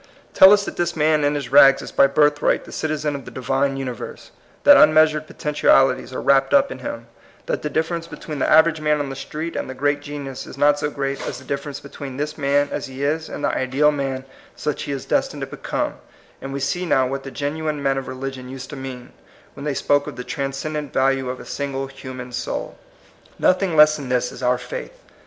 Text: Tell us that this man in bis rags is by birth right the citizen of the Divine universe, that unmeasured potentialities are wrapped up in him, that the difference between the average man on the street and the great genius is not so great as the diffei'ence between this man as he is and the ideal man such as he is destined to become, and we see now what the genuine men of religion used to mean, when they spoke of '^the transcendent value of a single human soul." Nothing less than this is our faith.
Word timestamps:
Tell 0.33 0.51
us 0.51 0.65
that 0.65 0.77
this 0.77 0.95
man 0.95 1.23
in 1.23 1.35
bis 1.35 1.51
rags 1.51 1.83
is 1.83 1.91
by 1.91 2.07
birth 2.07 2.41
right 2.41 2.65
the 2.65 2.71
citizen 2.71 3.13
of 3.13 3.25
the 3.25 3.29
Divine 3.29 3.77
universe, 3.77 4.31
that 4.63 4.75
unmeasured 4.75 5.27
potentialities 5.27 6.11
are 6.11 6.23
wrapped 6.23 6.55
up 6.55 6.71
in 6.71 6.79
him, 6.79 7.05
that 7.45 7.61
the 7.61 7.69
difference 7.69 8.07
between 8.07 8.39
the 8.39 8.49
average 8.49 8.81
man 8.81 8.99
on 8.99 9.11
the 9.11 9.15
street 9.15 9.55
and 9.55 9.69
the 9.69 9.75
great 9.75 9.99
genius 10.01 10.47
is 10.47 10.57
not 10.57 10.79
so 10.79 10.89
great 10.89 11.21
as 11.27 11.37
the 11.37 11.45
diffei'ence 11.45 11.79
between 11.83 12.17
this 12.17 12.35
man 12.35 12.67
as 12.71 12.87
he 12.87 13.03
is 13.03 13.29
and 13.29 13.43
the 13.43 13.55
ideal 13.55 13.91
man 13.91 14.25
such 14.55 14.77
as 14.77 14.85
he 14.87 14.91
is 14.91 15.05
destined 15.05 15.41
to 15.41 15.45
become, 15.45 15.93
and 16.41 16.51
we 16.51 16.59
see 16.59 16.83
now 16.83 17.05
what 17.05 17.21
the 17.21 17.29
genuine 17.29 17.83
men 17.83 17.99
of 17.99 18.07
religion 18.07 18.49
used 18.49 18.71
to 18.71 18.75
mean, 18.75 19.13
when 19.53 19.65
they 19.65 19.75
spoke 19.75 20.07
of 20.07 20.15
'^the 20.15 20.25
transcendent 20.25 20.91
value 20.91 21.29
of 21.29 21.39
a 21.39 21.45
single 21.45 21.85
human 21.85 22.31
soul." 22.31 22.75
Nothing 23.37 23.75
less 23.75 23.97
than 23.97 24.09
this 24.09 24.31
is 24.31 24.41
our 24.41 24.57
faith. 24.57 24.97